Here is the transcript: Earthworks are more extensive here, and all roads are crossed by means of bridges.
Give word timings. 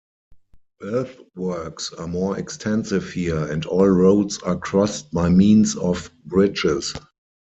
Earthworks 0.81 1.93
are 1.93 2.07
more 2.07 2.39
extensive 2.39 3.11
here, 3.11 3.37
and 3.51 3.63
all 3.67 3.87
roads 3.87 4.39
are 4.39 4.57
crossed 4.57 5.11
by 5.11 5.29
means 5.29 5.75
of 5.75 6.09
bridges. 6.25 6.95